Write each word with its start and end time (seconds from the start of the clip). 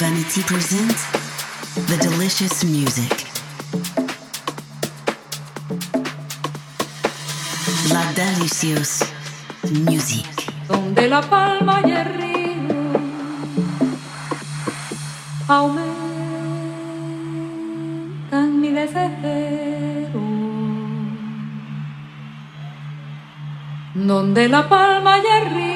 Vanetty 0.00 0.42
presents 0.46 1.04
the 1.88 1.96
delicious 2.00 2.64
music. 2.64 3.26
La 7.92 8.10
delicious 8.14 9.04
music. 9.70 10.24
Donde 10.68 11.06
la 11.06 11.20
palma 11.20 11.82
y 11.84 11.90
el 11.90 12.04
río 12.14 12.74
aumentan 15.48 16.00
mi 18.58 18.70
desespero. 18.70 20.22
Donde 23.92 24.48
la 24.48 24.66
palma 24.66 25.18
y 25.18 25.26
el 25.26 25.50
río 25.50 25.69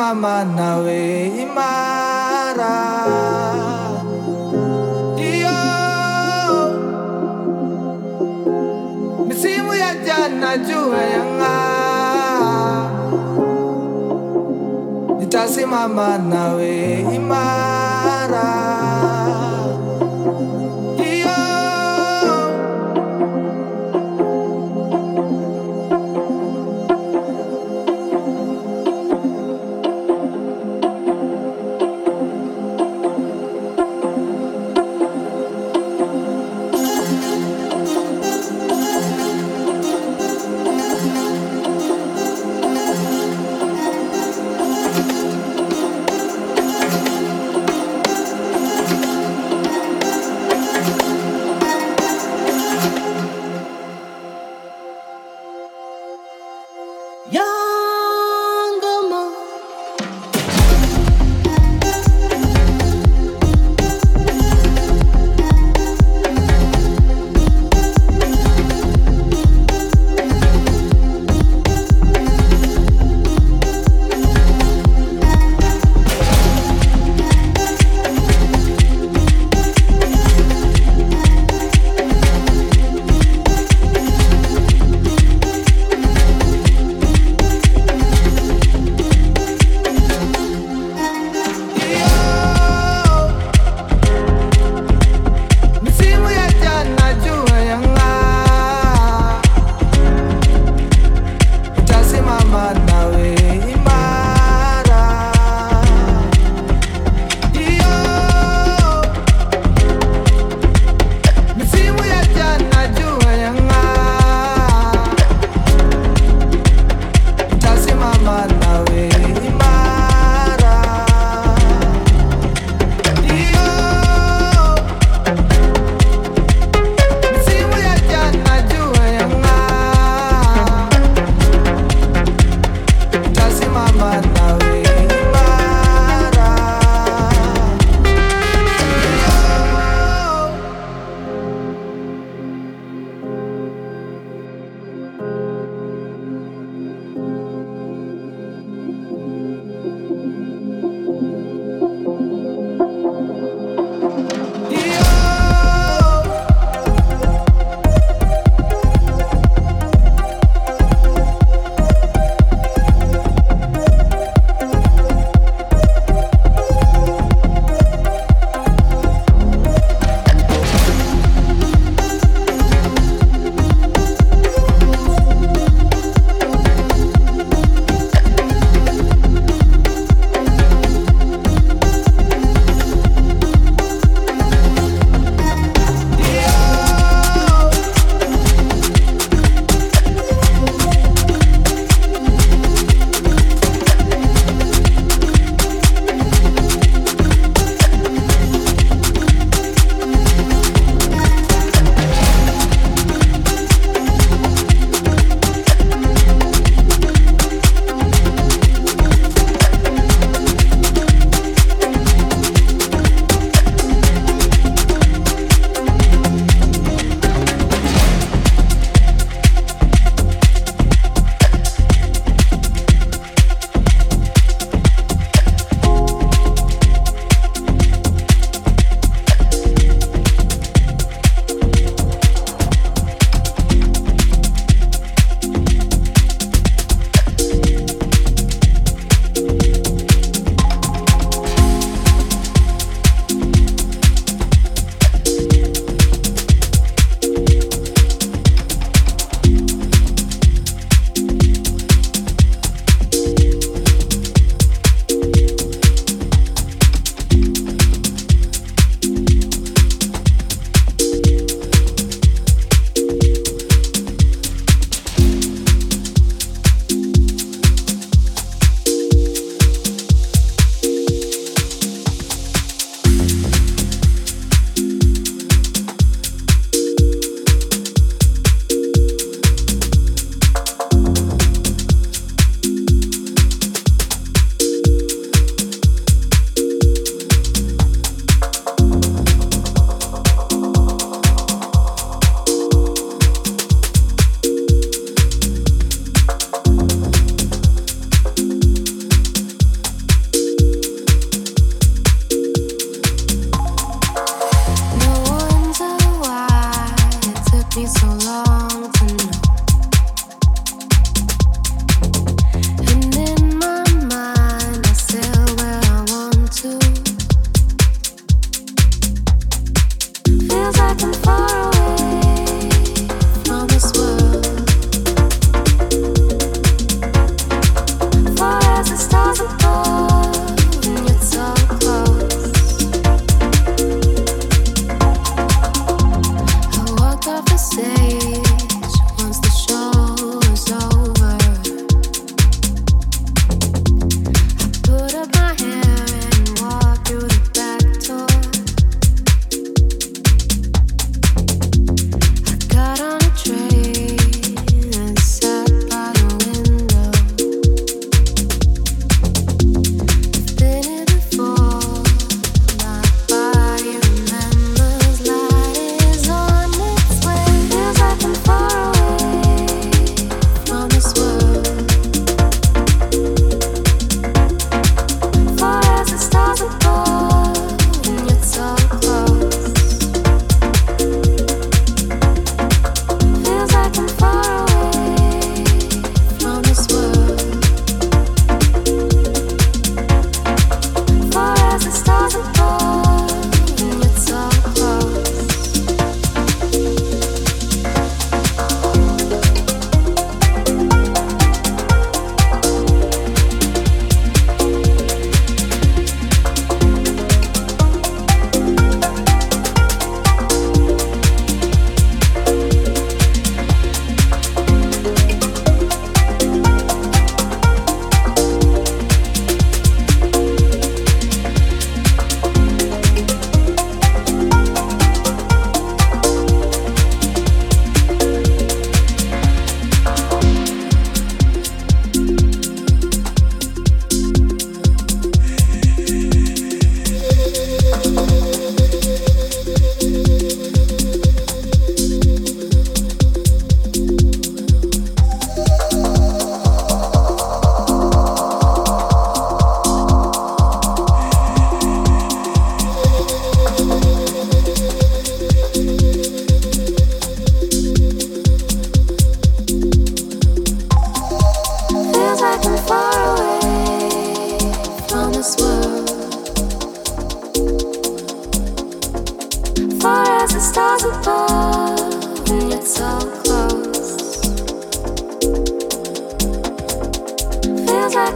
nitasimama 0.00 0.44
nawe 0.56 1.28
imara. 1.44 2.76
Iyo 5.20 5.60
misimu 9.28 9.74
ya 9.74 9.90
jana 10.06 10.56
jua 10.56 11.00
yang'aa 11.14 12.88
nitasimama 15.20 16.18
nawe 16.18 16.72
imara. 17.16 17.59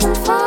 Music. 0.02 0.43